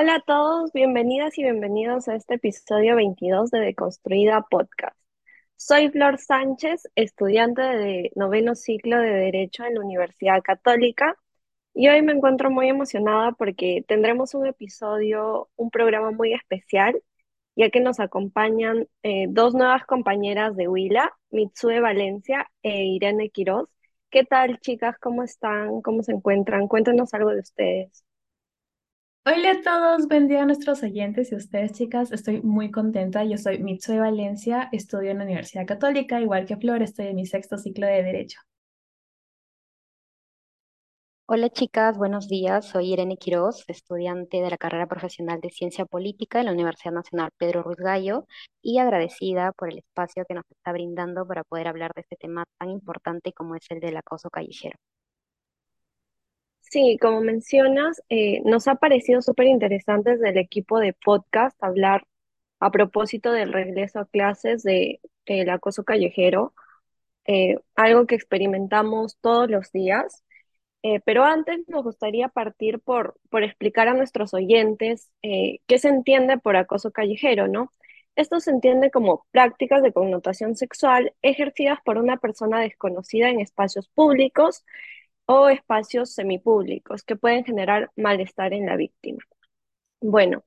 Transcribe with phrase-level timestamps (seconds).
[0.00, 4.96] Hola a todos, bienvenidas y bienvenidos a este episodio 22 de Deconstruida Podcast.
[5.56, 11.16] Soy Flor Sánchez, estudiante de noveno ciclo de Derecho en la Universidad Católica
[11.74, 17.02] y hoy me encuentro muy emocionada porque tendremos un episodio, un programa muy especial,
[17.56, 23.68] ya que nos acompañan eh, dos nuevas compañeras de Huila, Mitsue Valencia e Irene Quiroz.
[24.10, 24.96] ¿Qué tal, chicas?
[25.00, 25.82] ¿Cómo están?
[25.82, 26.68] ¿Cómo se encuentran?
[26.68, 28.04] Cuéntenos algo de ustedes.
[29.48, 32.12] Hola a todos, buen a nuestros oyentes y a ustedes, chicas.
[32.12, 33.24] Estoy muy contenta.
[33.24, 37.24] Yo soy Mitsu Valencia, estudio en la Universidad Católica, igual que Flor, estoy en mi
[37.24, 38.40] sexto ciclo de Derecho.
[41.24, 42.68] Hola chicas, buenos días.
[42.68, 47.30] Soy Irene Quiroz, estudiante de la carrera profesional de Ciencia Política en la Universidad Nacional
[47.38, 48.26] Pedro Ruiz Gallo
[48.60, 52.44] y agradecida por el espacio que nos está brindando para poder hablar de este tema
[52.58, 54.76] tan importante como es el del acoso callejero.
[56.70, 62.06] Sí, como mencionas, eh, nos ha parecido súper interesante desde el equipo de podcast hablar
[62.60, 66.54] a propósito del regreso a clases de, el acoso callejero,
[67.26, 70.24] eh, algo que experimentamos todos los días.
[70.82, 76.38] Eh, pero antes nos gustaría partir por, por explicar a nuestros oyentes qué se entiende
[76.38, 77.72] por acoso callejero, ¿no?
[78.16, 83.88] Esto se entiende como prácticas de connotación sexual ejercidas por una persona desconocida en espacios
[83.88, 84.64] públicos
[85.28, 89.20] o espacios semipúblicos que pueden generar malestar en la víctima.
[90.00, 90.44] Bueno,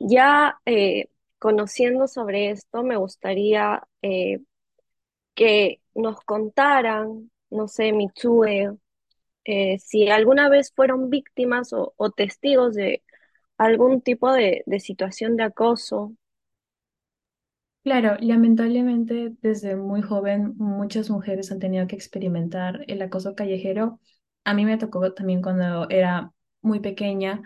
[0.00, 4.40] ya eh, conociendo sobre esto, me gustaría eh,
[5.34, 8.76] que nos contaran, no sé, Mitsue,
[9.44, 13.04] eh, si alguna vez fueron víctimas o, testigos de
[13.58, 16.16] algún tipo de, de situación de acoso.
[17.84, 24.00] Claro, lamentablemente desde muy joven muchas mujeres han tenido que experimentar el acoso callejero.
[24.46, 27.42] A mí me tocó también cuando era muy pequeña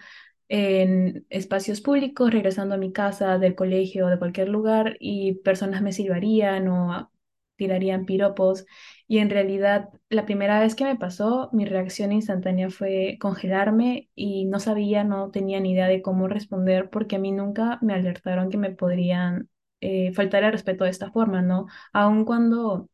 [0.48, 5.92] en espacios públicos, regresando a mi casa, del colegio, de cualquier lugar, y personas me
[5.92, 7.10] silbarían o
[7.56, 8.66] tirarían piropos.
[9.08, 14.46] Y en realidad, la primera vez que me pasó, mi reacción instantánea fue congelarme y
[14.46, 18.50] no sabía, no tenía ni idea de cómo responder porque a mí nunca me alertaron
[18.50, 19.48] que me podrían
[19.80, 21.66] eh, faltar el respeto de esta forma, ¿no?
[21.92, 22.88] Aun cuando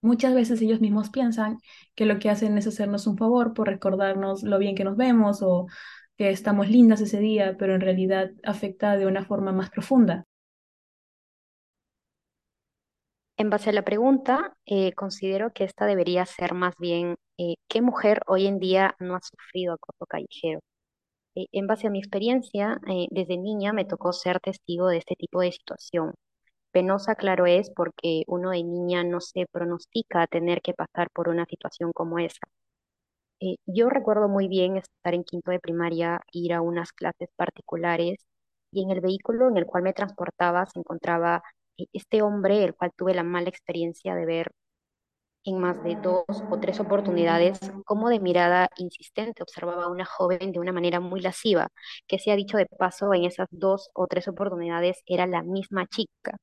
[0.00, 1.58] muchas veces ellos mismos piensan
[1.94, 5.42] que lo que hacen es hacernos un favor por recordarnos lo bien que nos vemos
[5.42, 5.66] o
[6.16, 10.26] que estamos lindas ese día, pero en realidad afecta de una forma más profunda.
[13.36, 17.80] En base a la pregunta, eh, considero que esta debería ser más bien, eh, ¿qué
[17.82, 20.60] mujer hoy en día no ha sufrido acoso callejero?
[21.36, 25.40] Eh, en base a mi experiencia, desde niña me tocó ser testigo de este tipo
[25.40, 26.14] de situación.
[26.78, 31.44] Penosa, claro es, porque uno de niña no se pronostica tener que pasar por una
[31.44, 32.38] situación como esa.
[33.66, 38.18] yo recuerdo muy bien estar en quinto de primaria, ir a unas clases particulares
[38.72, 41.42] y en el vehículo en el cual me transportaba se encontraba
[41.92, 44.52] este hombre, el cual tuve la mala experiencia de ver
[45.44, 50.52] en más de dos o tres oportunidades, como de mirada insistente observaba a una joven
[50.52, 51.68] de una manera muy lasciva,
[52.06, 55.86] que se ha dicho de paso, en esas dos o tres oportunidades era la misma
[55.86, 56.36] chica.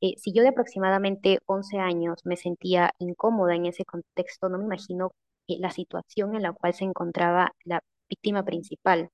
[0.00, 4.64] Eh, si yo de aproximadamente 11 años me sentía incómoda en ese contexto, no me
[4.64, 5.12] imagino
[5.46, 9.10] eh, la situación en la cual se encontraba la víctima principal.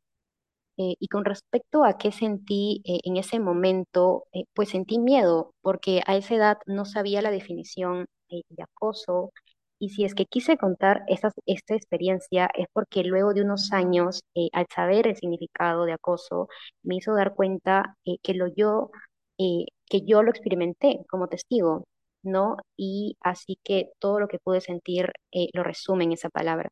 [0.78, 6.16] Eh, y con respecto a qué sentí en ese momento, pues sentí miedo, porque a
[6.16, 9.32] esa edad no sabía la definición de acoso.
[9.78, 14.22] Y si es que quise contar esta, esta experiencia es porque luego de unos años,
[14.52, 16.48] al saber el significado de acoso,
[16.82, 18.90] me hizo dar cuenta que lo yo
[19.38, 21.84] que yo lo experimenté como testigo,
[22.22, 22.56] ¿no?
[22.76, 26.70] Y así que todo lo que pude sentir eh, lo resume en esa palabra.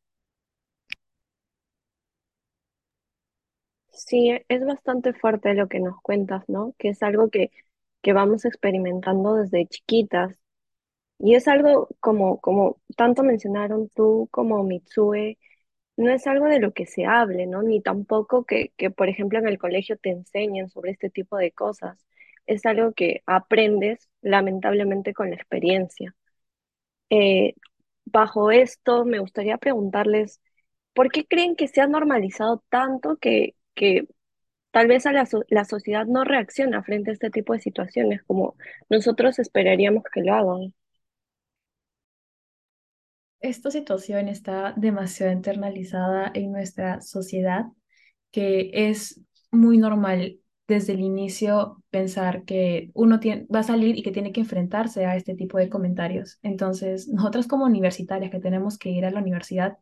[3.91, 6.73] Sí, es bastante fuerte lo que nos cuentas, ¿no?
[6.77, 7.51] Que es algo que,
[8.01, 10.37] que vamos experimentando desde chiquitas.
[11.19, 15.37] Y es algo como, como tanto mencionaron tú como Mitsue,
[15.97, 17.63] no es algo de lo que se hable, ¿no?
[17.63, 21.51] Ni tampoco que, que, por ejemplo, en el colegio te enseñen sobre este tipo de
[21.53, 22.04] cosas
[22.47, 26.15] es algo que aprendes lamentablemente con la experiencia.
[27.09, 27.55] Eh,
[28.05, 30.41] bajo esto, me gustaría preguntarles,
[30.93, 34.07] ¿por qué creen que se ha normalizado tanto que, que
[34.71, 38.55] tal vez a la, la sociedad no reacciona frente a este tipo de situaciones como
[38.89, 40.73] nosotros esperaríamos que lo hagan?
[43.39, 47.65] Esta situación está demasiado internalizada en nuestra sociedad
[48.31, 49.21] que es
[49.51, 53.19] muy normal desde el inicio pensar que uno
[53.53, 56.39] va a salir y que tiene que enfrentarse a este tipo de comentarios.
[56.41, 59.77] Entonces, nosotras como universitarias que tenemos que ir a la universidad,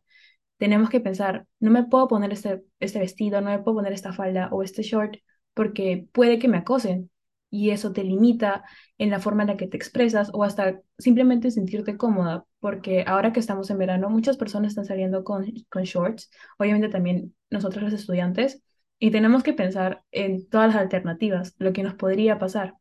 [0.58, 4.12] tenemos que pensar, no me puedo poner este, este vestido, no me puedo poner esta
[4.12, 5.16] falda o este short
[5.54, 7.10] porque puede que me acosen
[7.50, 8.64] y eso te limita
[8.98, 13.32] en la forma en la que te expresas o hasta simplemente sentirte cómoda, porque ahora
[13.32, 17.92] que estamos en verano, muchas personas están saliendo con, con shorts, obviamente también nosotros los
[17.92, 18.62] estudiantes,
[18.98, 22.74] y tenemos que pensar en todas las alternativas, lo que nos podría pasar.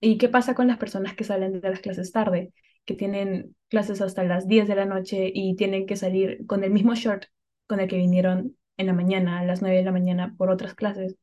[0.00, 2.52] ¿Y qué pasa con las personas que salen de las clases tarde,
[2.84, 6.70] que tienen clases hasta las 10 de la noche y tienen que salir con el
[6.70, 7.24] mismo short
[7.66, 10.74] con el que vinieron en la mañana, a las 9 de la mañana, por otras
[10.74, 11.16] clases?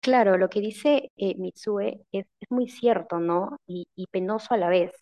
[0.00, 3.56] Claro, lo que dice eh, Mitsue es, es muy cierto, ¿no?
[3.66, 4.92] Y, y penoso a la vez.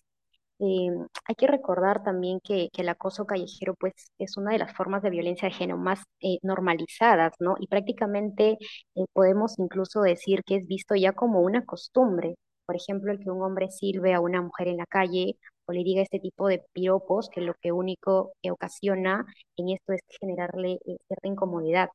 [0.62, 0.90] Eh,
[1.26, 5.02] hay que recordar también que, que el acoso callejero pues, es una de las formas
[5.02, 7.54] de violencia de género más eh, normalizadas, ¿no?
[7.58, 8.58] Y prácticamente
[8.94, 12.34] eh, podemos incluso decir que es visto ya como una costumbre.
[12.66, 15.36] Por ejemplo, el que un hombre sirve a una mujer en la calle
[15.66, 19.24] o le diga este tipo de piropos, que lo que único que ocasiona
[19.56, 21.88] en esto es generarle cierta incomodidad.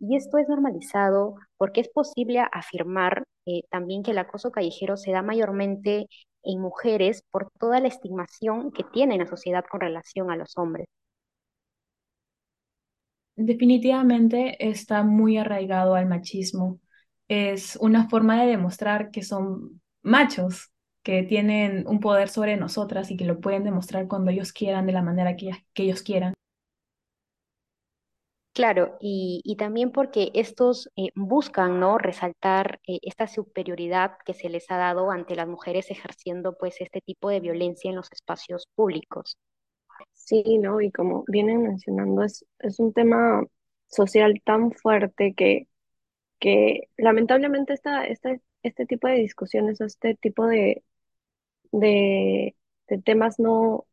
[0.00, 5.10] Y esto es normalizado porque es posible afirmar eh, también que el acoso callejero se
[5.12, 6.06] da mayormente
[6.48, 10.86] en mujeres por toda la estigmación que tiene la sociedad con relación a los hombres.
[13.36, 16.80] Definitivamente está muy arraigado al machismo.
[17.28, 20.72] Es una forma de demostrar que son machos,
[21.02, 24.92] que tienen un poder sobre nosotras y que lo pueden demostrar cuando ellos quieran, de
[24.92, 26.34] la manera que, que ellos quieran.
[28.58, 31.96] Claro, y, también porque estos eh, buscan, ¿no?
[31.96, 37.00] resaltar eh, esta superioridad que se les ha dado ante las mujeres ejerciendo pues este
[37.00, 39.38] tipo de violencia en los espacios públicos.
[40.12, 40.80] Sí, ¿no?
[40.80, 43.44] Y como vienen mencionando, es, es un tema
[43.86, 45.68] social tan fuerte que,
[46.40, 50.82] que lamentablemente esta, esta, este tipo de discusiones o este tipo de,
[51.70, 52.56] de,
[52.88, 53.86] de temas no,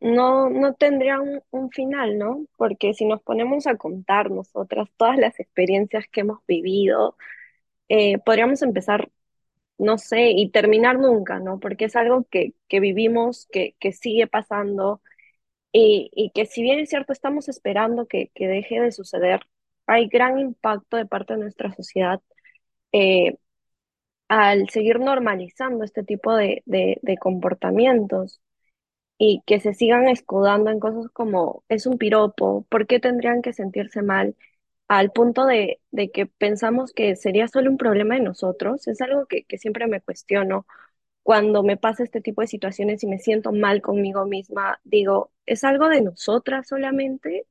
[0.00, 2.46] no, no tendría un, final, ¿no?
[2.56, 7.16] Porque si nos ponemos a contar nosotras todas las experiencias que hemos vivido,
[7.88, 9.10] eh, podríamos empezar,
[9.78, 11.60] no sé, y terminar nunca, ¿no?
[11.60, 15.02] Porque es algo que, que vivimos, que, que sigue pasando
[15.72, 19.42] y, y que si bien es cierto, estamos esperando que, que deje de suceder,
[19.86, 22.22] hay gran impacto de parte de nuestra sociedad
[22.92, 23.36] eh,
[24.28, 28.40] al seguir normalizando este tipo de, de comportamientos
[29.18, 33.52] y que se sigan escudando en cosas como es un piropo, ¿por qué tendrían que
[33.52, 34.36] sentirse mal?
[34.88, 39.26] Al punto de, de que pensamos que sería solo un problema de nosotros, es algo
[39.26, 40.66] que, que siempre me cuestiono
[41.22, 45.64] cuando me pasa este tipo de situaciones y me siento mal conmigo misma, digo, ¿es
[45.64, 47.46] algo de nosotras solamente?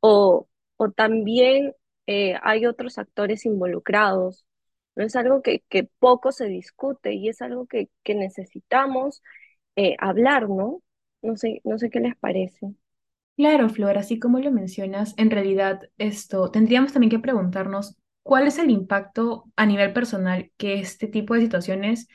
[0.00, 1.74] ¿O, o también
[2.06, 4.46] eh, hay otros actores involucrados?
[4.96, 9.22] No es algo que, que poco se discute y es algo que, que necesitamos
[9.76, 10.82] eh, hablar, ¿no?
[11.24, 12.72] No sé, no sé qué les parece.
[13.36, 18.58] Claro, Flor, así como lo mencionas, en realidad esto tendríamos también que preguntarnos cuál es
[18.58, 22.06] el impacto a nivel personal que este tipo de situaciones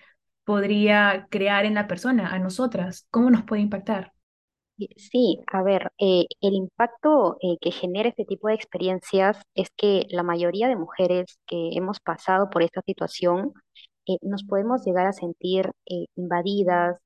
[0.45, 4.13] podría crear en la persona, a nosotras, cómo nos puede impactar.
[4.95, 10.05] Sí, a ver, eh, el impacto eh, que genera este tipo de experiencias es que
[10.09, 13.51] la mayoría de mujeres que hemos pasado por esta situación
[14.07, 16.97] eh, nos podemos llegar a sentir eh, invadidas,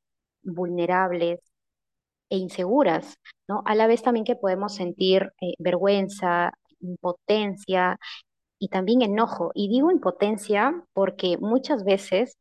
[0.44, 1.40] vulnerables
[2.34, 3.16] e inseguras,
[3.48, 3.62] ¿no?
[3.66, 8.00] A la vez también que podemos sentir eh, vergüenza, impotencia
[8.60, 9.52] y también enojo.
[9.56, 12.38] Y digo impotencia porque muchas veces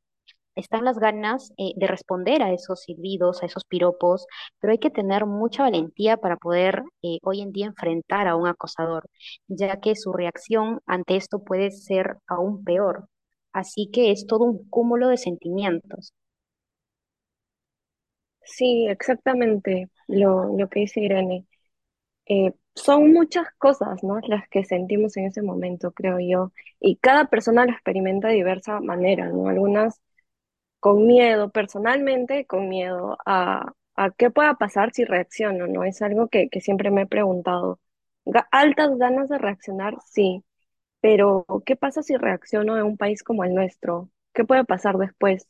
[0.57, 4.27] están las ganas eh, de responder a esos silbidos, a esos piropos,
[4.61, 8.47] pero hay que tener mucha valentía para poder eh, hoy en día enfrentar a un
[8.49, 9.05] acosador,
[9.49, 13.09] ya que su reacción ante esto puede ser aún peor.
[13.53, 16.15] Así que es todo un cúmulo de sentimientos.
[18.45, 21.47] Sí, exactamente lo, lo que dice Irene.
[22.27, 24.21] Eh, son muchas cosas, ¿no?
[24.29, 26.53] Las que sentimos en ese momento, creo yo.
[26.81, 29.49] Y cada persona lo experimenta de diversa manera, ¿no?
[29.49, 30.01] Algunas
[30.81, 35.85] con miedo, personalmente con miedo a, a qué pueda pasar si reacciono, ¿no?
[35.85, 37.81] Es algo que, que siempre me he preguntado.
[38.53, 40.45] Altas ganas de reaccionar, sí,
[41.01, 44.11] pero ¿qué pasa si reacciono en un país como el nuestro?
[44.35, 45.49] ¿Qué puede pasar después?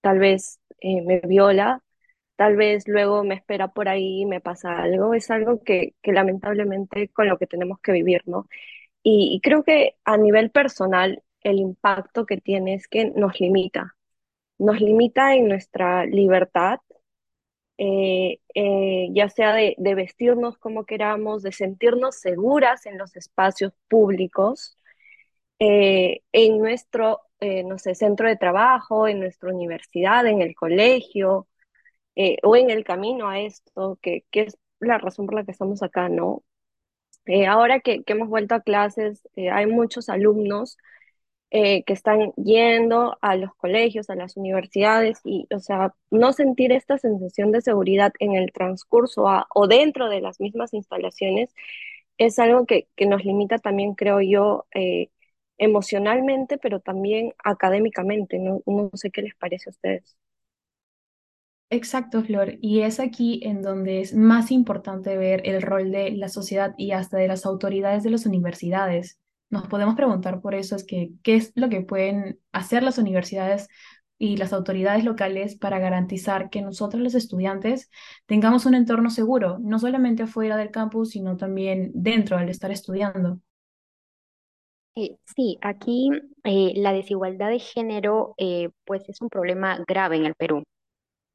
[0.00, 1.82] Tal vez eh, me viola,
[2.42, 5.14] tal vez luego me espera por ahí y me pasa algo.
[5.14, 8.48] Es algo que, lamentablemente con lo que tenemos que vivir, ¿no?
[9.02, 13.96] Y, creo que a nivel personal el impacto que tiene es que nos limita
[14.58, 16.80] nos limita en nuestra libertad,
[17.78, 23.72] eh, eh, ya sea de, de vestirnos como queramos, de sentirnos seguras en los espacios
[23.88, 24.78] públicos,
[25.58, 31.48] eh, en nuestro, no sé, centro de trabajo, en nuestra universidad, en el colegio,
[32.16, 35.52] eh, o en el camino a esto, que, que es la razón por la que
[35.52, 36.42] estamos acá, ¿no?
[37.26, 40.78] Eh, ahora que, hemos vuelto a clases, eh, hay muchos alumnos
[41.50, 46.98] que están yendo a los colegios, a las universidades y, o sea, no sentir esta
[46.98, 51.54] sensación de seguridad en el transcurso a- o dentro de las mismas instalaciones
[52.18, 54.66] es algo que, que nos limita también, creo yo,
[55.58, 58.60] emocionalmente, pero también académicamente, ¿no?
[58.66, 60.16] No sé qué les parece a ustedes.
[61.72, 62.58] Exacto, Flor.
[62.60, 66.92] Y es aquí en donde es más importante ver el rol de la sociedad y
[66.92, 69.18] hasta de las autoridades de las universidades.
[69.48, 73.68] Nos podemos preguntar por eso es que, ¿qué es lo que pueden hacer las universidades
[74.18, 77.88] y las autoridades locales para garantizar que nosotros los estudiantes
[78.26, 83.40] tengamos un entorno seguro, no solamente afuera del campus, sino también dentro al estar estudiando?
[84.94, 86.10] Eh, sí, aquí
[86.44, 90.64] eh, la desigualdad de género eh, pues es un problema grave en el Perú.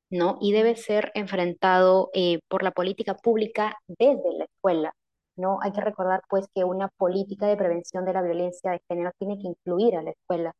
[0.09, 0.37] ¿No?
[0.41, 4.93] Y debe ser enfrentado eh, por la política pública desde la escuela,
[5.35, 5.59] ¿no?
[5.61, 9.37] Hay que recordar, pues, que una política de prevención de la violencia de género tiene
[9.39, 10.53] que incluir a la escuela,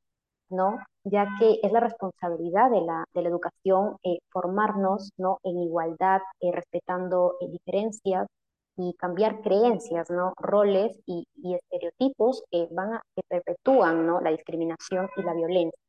[0.49, 0.79] ¿no?
[1.03, 5.39] Ya que es la responsabilidad de la, de la educación eh, formarnos, ¿no?
[5.43, 8.27] En igualdad, eh, respetando eh, diferencias
[8.77, 10.33] y cambiar creencias, ¿no?
[10.37, 14.21] Roles y, y estereotipos que van a, que perpetúan, ¿no?
[14.21, 15.79] La discriminación y la violencia.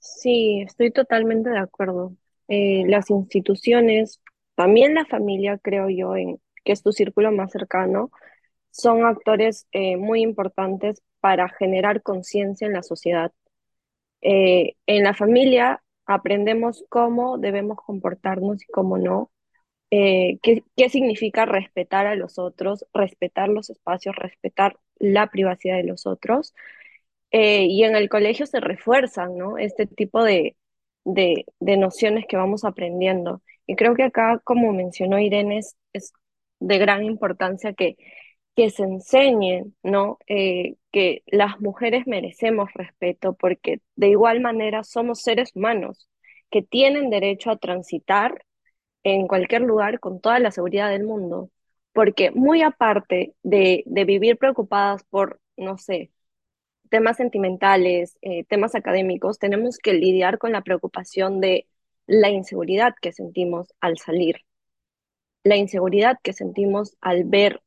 [0.00, 2.14] Sí, estoy totalmente de acuerdo.
[2.54, 4.20] Eh, las instituciones,
[4.56, 8.10] también la familia, creo yo, en, que es tu círculo más cercano,
[8.70, 13.32] son actores eh, muy importantes para generar conciencia en la sociedad.
[14.20, 19.30] Eh, en la familia aprendemos cómo debemos comportarnos y cómo no,
[19.90, 26.06] qué, qué significa respetar a los otros, respetar los espacios, respetar la privacidad de los
[26.06, 26.54] otros
[27.30, 29.58] y en el colegio se refuerzan, ¿no?
[29.58, 30.56] Este tipo de,
[31.04, 33.42] de, de nociones que vamos aprendiendo.
[33.66, 36.12] Y creo que acá, como mencionó Irene, es, es
[36.60, 37.96] de gran importancia que,
[38.56, 40.18] que se enseñe, ¿no?
[40.28, 46.08] Eh, que las mujeres merecemos respeto porque de igual manera somos seres humanos
[46.50, 48.44] que tienen derecho a transitar
[49.04, 51.50] en cualquier lugar con toda la seguridad del mundo.
[51.92, 56.10] Porque muy aparte de, de vivir preocupadas por, no sé,
[56.92, 61.66] temas sentimentales, eh, temas académicos, tenemos que lidiar con la preocupación de
[62.06, 64.42] la inseguridad que sentimos al salir,
[65.44, 67.62] la inseguridad que sentimos al ver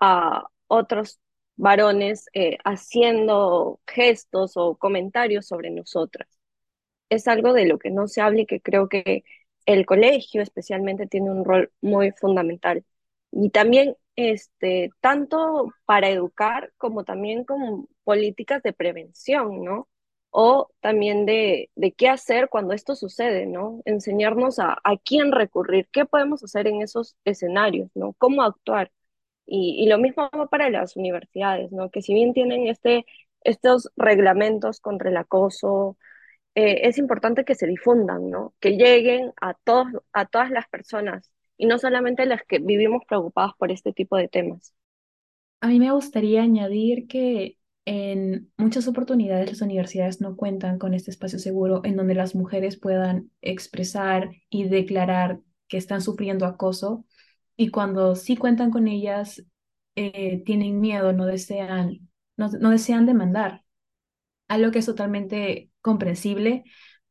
[0.00, 1.20] a otros
[1.56, 6.28] varones eh, haciendo gestos o comentarios sobre nosotras
[7.10, 9.24] es algo de lo que no se habla y que creo que
[9.66, 12.84] el colegio especialmente tiene un rol muy fundamental.
[13.32, 19.88] Y también, este, tanto para educar como también con políticas de prevención, ¿no?
[20.30, 23.80] O también de, de qué hacer cuando esto sucede, ¿no?
[23.84, 28.14] Enseñarnos a, a quién recurrir, qué podemos hacer en esos escenarios, ¿no?
[28.18, 28.90] Cómo actuar.
[29.46, 31.90] Y, y lo mismo para las universidades, ¿no?
[31.90, 33.06] Que si bien tienen este,
[33.42, 35.96] estos reglamentos contra el acoso,
[36.54, 38.54] eh, es importante que se difundan, ¿no?
[38.60, 43.52] Que lleguen a todos, a todas las personas y no solamente las que vivimos preocupadas
[43.58, 44.74] por este tipo de temas.
[45.60, 51.10] A mí me gustaría añadir que en muchas oportunidades las universidades no cuentan con este
[51.10, 57.04] espacio seguro en donde las mujeres puedan expresar y declarar que están sufriendo acoso
[57.56, 59.42] y cuando sí cuentan con ellas
[59.96, 63.64] eh, tienen miedo, no desean, no, no desean demandar,
[64.48, 66.64] algo que es totalmente comprensible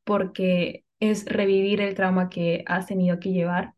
[0.04, 3.74] porque es revivir el trauma que has tenido que llevar,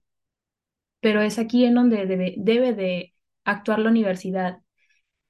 [0.99, 3.13] pero es aquí en donde debe, debe de
[3.45, 4.59] actuar la universidad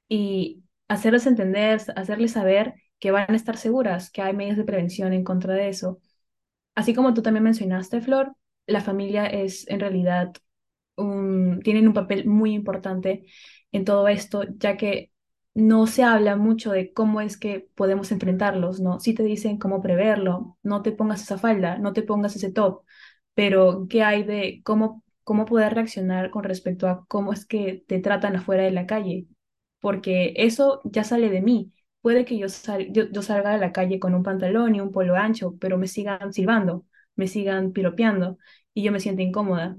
[0.08, 5.14] y hacerles entender, hacerles saber que van a estar seguras, que hay medios de prevención
[5.14, 6.02] en contra de eso.
[6.76, 8.36] Así como tú también mencionaste, Flor,
[8.68, 10.34] la familia es en realidad
[10.96, 13.26] un, tienen un papel muy importante
[13.72, 15.12] en todo esto, ya que
[15.54, 19.00] no se habla mucho de cómo es que podemos enfrentarlos, ¿no?
[19.00, 22.84] Sí te dicen cómo preverlo, no te pongas esa falda, no te pongas ese top,
[23.34, 28.00] pero ¿qué hay de cómo, cómo poder reaccionar con respecto a cómo es que te
[28.00, 29.28] tratan afuera de la calle?
[29.80, 31.72] Porque eso ya sale de mí.
[32.02, 35.16] Puede que yo, sal- yo, salga a la calle con un pantalón y un polo
[35.16, 38.40] ancho, pero me sigan silbando, me sigan piropeando
[38.74, 39.78] y yo me siento incómoda.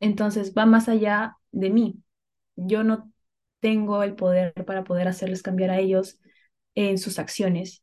[0.00, 2.02] Entonces va más allá de mí.
[2.56, 3.12] Yo no
[3.60, 6.20] tengo el poder para poder hacerles cambiar a ellos
[6.74, 7.82] en sus acciones.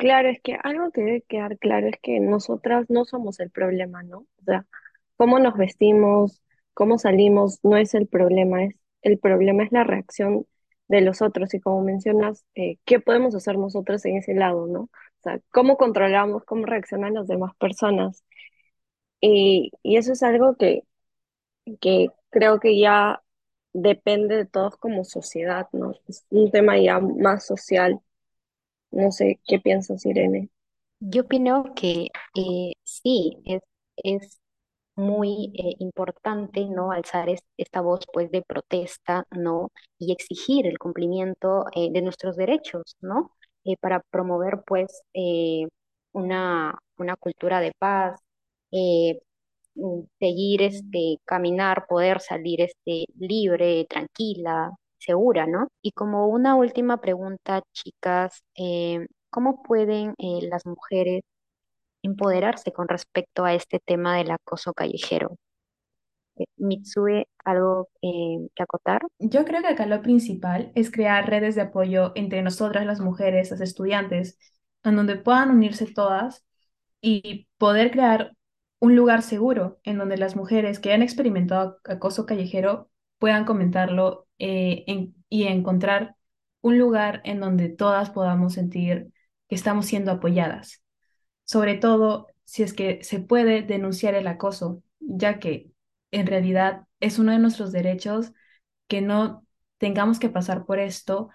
[0.00, 4.02] Claro, es que algo que debe quedar claro es que nosotras no somos el problema,
[4.02, 4.20] ¿no?
[4.20, 4.66] O sea,
[5.16, 6.42] cómo nos vestimos,
[6.74, 10.46] cómo salimos, no es el problema, es el problema es la reacción
[10.88, 14.80] de los otros y como mencionas, eh, ¿qué podemos hacer nosotros en ese lado, ¿no?
[14.84, 18.24] O sea, cómo controlamos, cómo reaccionan las demás personas.
[19.20, 20.82] Y, y eso es algo que,
[21.80, 23.22] que creo que ya
[23.72, 25.92] depende de todos como sociedad, ¿no?
[26.08, 28.00] Es un tema ya más social.
[28.92, 30.48] No sé qué piensas, Irene.
[31.00, 33.62] Yo opino que eh, sí, es,
[33.96, 34.38] es
[34.96, 36.92] muy eh, importante, ¿no?
[36.92, 39.70] Alzar es- esta voz, pues, de protesta, ¿no?
[39.98, 43.32] Y exigir el cumplimiento eh, de nuestros derechos, ¿no?
[43.80, 45.02] Para promover, pues,
[46.12, 48.20] una, una cultura de paz,
[49.74, 54.70] mm, seguir, este, caminar, poder salir, este, libre, tranquila,
[55.00, 55.68] segura, ¿no?
[55.82, 61.22] Y como una última pregunta, chicas, eh, ¿cómo pueden eh, las mujeres
[62.02, 65.36] empoderarse con respecto a este tema del acoso callejero?
[66.36, 69.02] Eh, Mitsue, ¿algo que acotar?
[69.18, 73.50] Yo creo que acá lo principal es crear redes de apoyo entre nosotras, las mujeres,
[73.50, 74.38] las estudiantes,
[74.84, 76.44] en donde puedan unirse todas
[77.00, 78.32] y poder crear
[78.80, 85.12] un lugar seguro en donde las mujeres que han experimentado acoso callejero puedan comentarlo eh,
[85.28, 86.16] y encontrar
[86.62, 89.12] un lugar en donde todas podamos sentir
[89.48, 90.82] que estamos siendo apoyadas.
[91.44, 95.70] Sobre todo si es que se puede denunciar el acoso, ya que
[96.10, 98.32] en realidad es uno de nuestros derechos
[98.88, 99.46] que no
[99.78, 101.30] tengamos que pasar por esto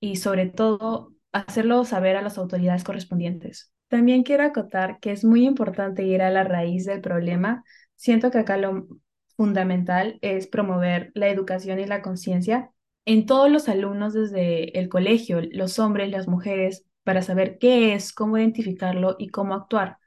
[0.00, 3.72] y sobre todo hacerlo saber a las autoridades correspondientes.
[3.88, 7.64] También quiero acotar que es muy importante ir a la raíz del problema.
[7.96, 8.86] Siento que acá lo
[9.38, 12.72] fundamental es promover la educación y la conciencia
[13.06, 18.12] en todos los alumnos desde el colegio, los hombres, las mujeres, para saber qué es,
[18.14, 19.98] cómo identificarlo y cómo actuar.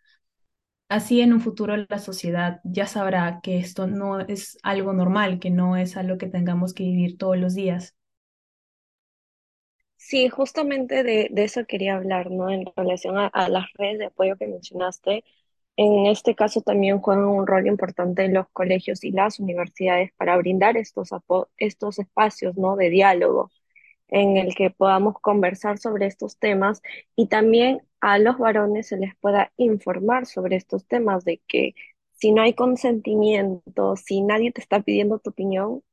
[0.89, 5.49] Así en un futuro la sociedad ya sabrá que esto no es algo normal, que
[5.49, 7.95] no es algo que tengamos que vivir todos los días.
[9.97, 12.49] Sí, justamente de, de eso quería hablar, ¿no?
[12.49, 15.23] En relación a, a las redes de apoyo que mencionaste.
[15.77, 20.77] En este caso también juegan un rol importante los colegios y las universidades para brindar
[20.77, 21.09] estos,
[21.57, 22.75] estos espacios, ¿no?
[22.75, 23.51] De diálogo
[24.09, 26.81] en el que podamos conversar sobre estos temas
[27.15, 31.75] y también a los varones se les pueda informar sobre estos temas de que
[32.13, 35.83] si no hay consentimiento, si nadie te está pidiendo tu opinión,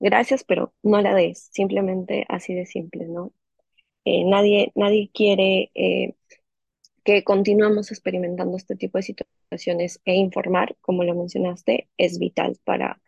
[0.00, 3.32] gracias, pero no la des, simplemente así de simple, ¿no?
[4.04, 6.14] Eh, nadie, nadie quiere eh,
[7.04, 13.00] que continuemos experimentando este tipo de situaciones e informar, como lo mencionaste, es vital para,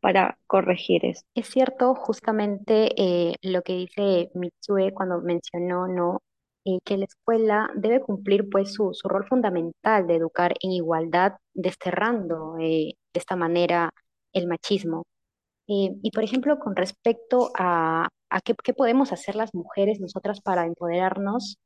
[0.00, 1.26] para corregir esto.
[1.34, 6.20] Es cierto justamente eh, lo que dice Mitsue cuando mencionó, ¿no?
[6.64, 11.34] Eh, que la escuela debe cumplir pues su, su rol fundamental de educar en igualdad,
[11.54, 13.90] desterrando eh, de esta manera
[14.34, 15.04] el machismo.
[15.68, 20.40] Eh, y por ejemplo, con respecto a, a qué, qué podemos hacer las mujeres nosotras
[20.42, 21.58] para empoderarnos,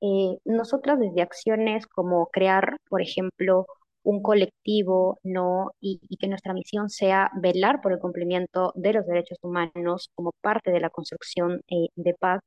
[0.00, 3.66] eh, nosotras desde acciones como crear, por ejemplo,
[4.02, 5.72] un colectivo, ¿no?
[5.80, 10.70] Y, que nuestra misión sea velar por el cumplimiento de los derechos humanos como parte
[10.70, 12.40] de la construcción eh, de paz,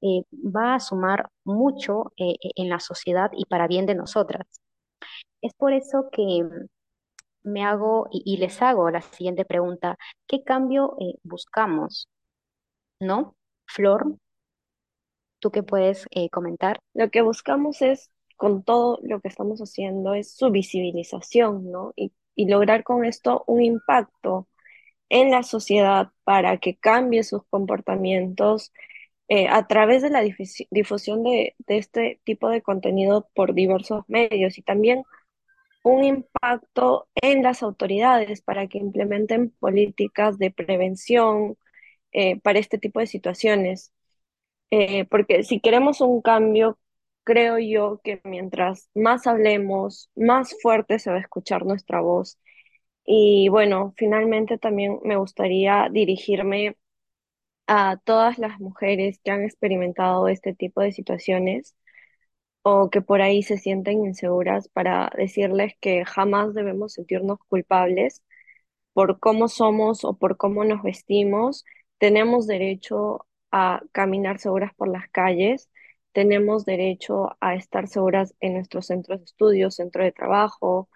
[0.00, 4.46] eh, va a sumar mucho eh, en la sociedad y para bien de nosotras.
[5.42, 6.44] Es por eso que
[7.42, 9.96] me hago y, y les hago la siguiente pregunta.
[10.26, 12.08] ¿Qué cambio eh, buscamos?
[13.00, 13.36] ¿No?
[13.66, 14.16] Flor,
[15.40, 16.80] ¿tú qué puedes eh, comentar?
[16.94, 21.92] Lo que buscamos es, con todo lo que estamos haciendo, es su visibilización, ¿no?
[21.96, 24.48] Y, y lograr con esto un impacto
[25.08, 28.72] en la sociedad para que cambie sus comportamientos
[29.28, 34.04] eh, a través de la difusi- difusión de, de este tipo de contenido por diversos
[34.08, 35.04] medios y también
[35.82, 41.56] un impacto en las autoridades para que implementen políticas de prevención
[42.12, 43.92] eh, para este tipo de situaciones.
[44.70, 46.78] Eh, porque si queremos un cambio,
[47.24, 52.38] creo yo que mientras más hablemos, más fuerte se va a escuchar nuestra voz.
[53.04, 56.76] Y bueno, finalmente también me gustaría dirigirme
[57.66, 61.76] a todas las mujeres que han experimentado este tipo de situaciones
[62.62, 68.22] o que por ahí se sienten inseguras para decirles que jamás debemos sentirnos culpables
[68.94, 71.64] por cómo somos o por cómo nos vestimos,
[71.98, 75.70] tenemos derecho a caminar seguras por las calles,
[76.12, 80.88] tenemos derecho a estar seguras en nuestros centros de estudio, centro de trabajo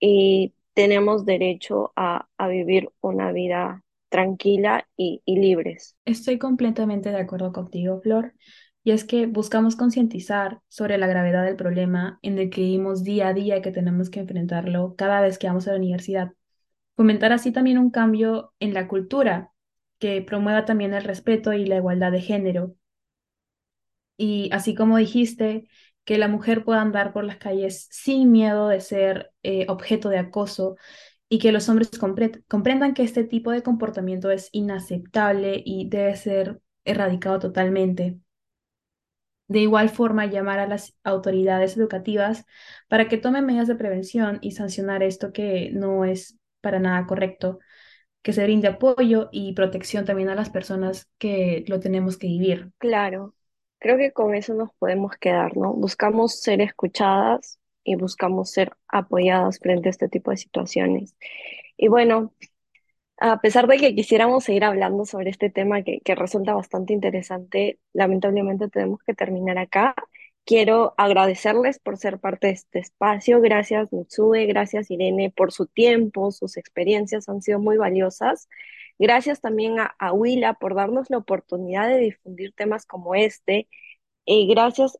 [0.00, 5.96] y tenemos derecho a, a vivir una vida tranquila y, y libres.
[6.04, 8.34] Estoy completamente de acuerdo contigo, Flor,
[8.84, 13.28] y es que buscamos concientizar sobre la gravedad del problema en el que vivimos día
[13.28, 16.32] a día que tenemos que enfrentarlo cada vez que vamos a la universidad.
[16.96, 19.52] Fomentar así también un cambio en la cultura
[19.98, 22.74] que promueva también el respeto y la igualdad de género.
[24.16, 25.68] Y así como dijiste,
[26.04, 30.18] que la mujer pueda andar por las calles sin miedo de ser eh, objeto de
[30.18, 30.76] acoso
[31.28, 31.90] y que los hombres
[32.48, 38.18] comprendan que este tipo de comportamiento es inaceptable y debe ser erradicado totalmente.
[39.48, 42.44] De igual forma, llamar a las autoridades educativas
[42.88, 47.58] para que tomen medidas de prevención y sancionar esto que no es para nada correcto,
[48.28, 52.72] que se brinde apoyo y protección también a las personas que lo tenemos que vivir.
[52.76, 53.34] Claro,
[53.78, 55.72] creo que con eso nos podemos quedar, ¿no?
[55.72, 61.16] Buscamos ser escuchadas y buscamos ser apoyadas frente a este tipo de situaciones.
[61.78, 62.34] Y bueno,
[63.18, 67.78] a pesar de que quisiéramos seguir hablando sobre este tema que, que resulta bastante interesante,
[67.94, 69.94] lamentablemente tenemos que terminar acá.
[70.48, 73.38] Quiero agradecerles por ser parte de este espacio.
[73.42, 78.48] Gracias, Mitsue, gracias, Irene, por su tiempo, sus experiencias han sido muy valiosas.
[78.98, 83.68] Gracias también a, a Willa por darnos la oportunidad de difundir temas como este.
[84.24, 84.98] Y gracias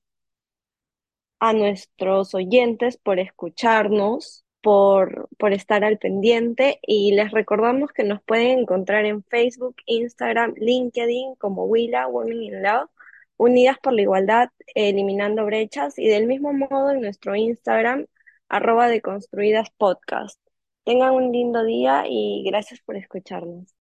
[1.40, 8.22] a nuestros oyentes por escucharnos por, por estar al pendiente y les recordamos que nos
[8.22, 12.90] pueden encontrar en Facebook, Instagram, LinkedIn como Willa, Women in Love,
[13.38, 18.06] Unidas por la Igualdad, Eliminando Brechas y del mismo modo en nuestro Instagram,
[18.48, 20.38] arroba deconstruidas podcast.
[20.84, 23.77] Tengan un lindo día y gracias por escucharnos.